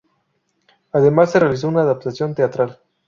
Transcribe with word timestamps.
Además 0.93 1.29
se 1.31 1.39
realizó 1.39 1.67
una 1.67 1.83
adaptación 1.83 2.33
teatral. 2.33 2.79